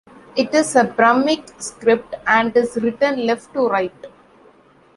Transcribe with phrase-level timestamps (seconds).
[0.35, 4.07] It is a Brahmic script and is written left-to-right.